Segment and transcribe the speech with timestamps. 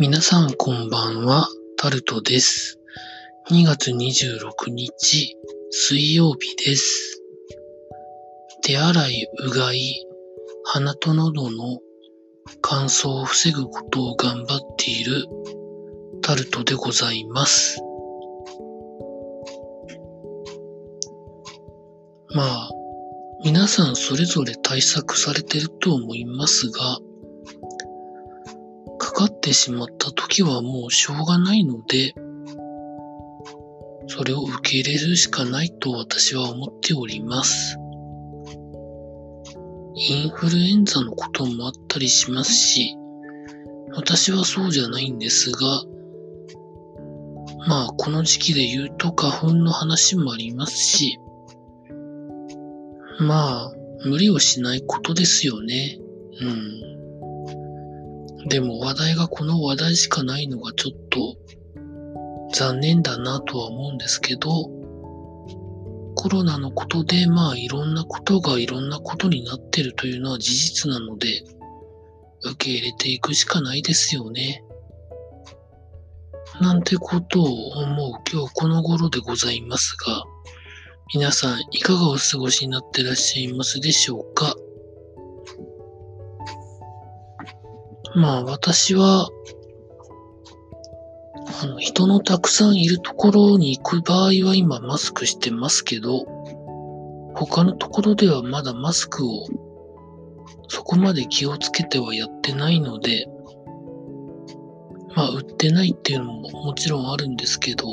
[0.00, 1.46] 皆さんこんばんは、
[1.76, 2.78] タルトです。
[3.50, 5.36] 2月26日、
[5.70, 7.22] 水曜日です。
[8.62, 10.06] 手洗い、うがい、
[10.64, 11.78] 鼻と喉の
[12.60, 15.24] 乾燥を防ぐことを頑張っている
[16.22, 17.80] タルトでございます。
[22.34, 22.70] まあ、
[23.44, 26.98] 皆さんそれぞれ対策されてると思いますが、
[29.22, 32.14] かってしまった時はもうしょうがないので、
[34.08, 37.76] それを受け入れるしかないと私は思っております。
[39.94, 42.96] インフルエンザのこともあったりしますし、
[43.94, 45.58] 私はそうじゃないんですが、
[47.68, 51.18] まあこの時期で言うと花粉の話もありますし、
[53.20, 53.72] まあ
[54.04, 56.00] 無理をしないことですよね。
[56.40, 56.91] うん。
[58.46, 61.36] でも話題がこの話題しかないのがちょっと
[62.52, 64.50] 残念だなとは思うんですけど、
[66.14, 71.44] コロナのことでまあいろんなことがいろんなことになってるというのは事実なので、
[72.44, 74.64] 受け入れていくしかないですよね。
[76.60, 80.24] なんてことを思う今日この頃でございますが、
[81.14, 84.54] 皆さんいかがお過ごしになってらっしゃいますでしょうか？
[88.14, 89.28] まあ私は、
[91.62, 96.26] あの人のたくさんいるところに行く場合は今マスクしてますけど、
[97.34, 99.46] 他のところではまだマスクを
[100.68, 103.26] そこまで気をつけてはやってないので、
[105.14, 107.86] まあ売ってないっていうのももちろんあるんですけど、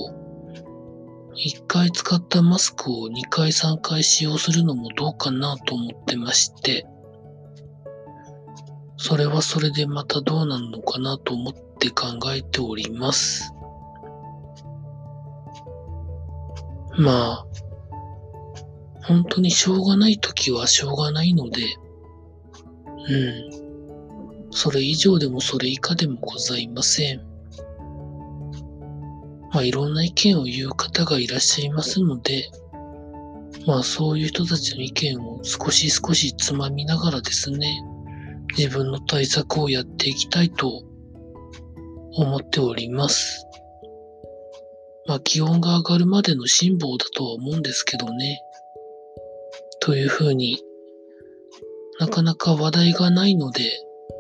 [1.36, 6.86] 一回使ったマスクを2回3回使用するのもどうかなと思ってまして、
[9.02, 13.54] それはそれでまたどうなるのかなと思って考えております。
[16.98, 17.46] まあ、
[19.04, 21.62] 本当にしょうがないときはしょうがないので、
[23.08, 24.52] うん。
[24.52, 27.22] それ以上でもそれ以下でもございません。
[29.54, 32.52] まあいろんな意見を言う方がいらっしゃいますので、
[33.66, 37.82] まあそういう人たちの意見を少し少しつまみながらですね、
[38.58, 40.84] 自分の対策をやっていきたいと
[42.14, 43.46] 思っております。
[45.08, 48.40] まあ気温が上がるまでの辛抱だとは思うんですけどね。
[49.82, 50.62] というふうに
[52.00, 53.64] なかなか話題がないので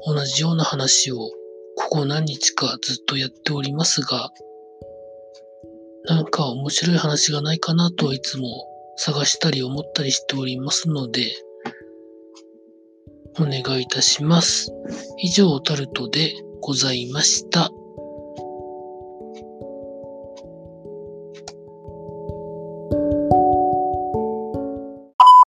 [0.06, 1.17] 同じような話を
[1.75, 4.31] ここ何日かずっとやっておりますが、
[6.06, 8.47] なんか面白い話がないかなといつも
[8.97, 11.31] 探したり思ったりしておりますので、
[13.42, 14.72] お願いいたします。
[15.18, 17.72] 以上、タルトでございました。